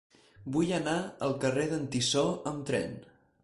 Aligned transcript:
Vull 0.55 0.71
anar 0.77 0.95
al 1.27 1.37
carrer 1.45 1.67
d'en 1.75 1.87
Tissó 1.97 2.25
amb 2.55 2.69
tren. 2.73 3.01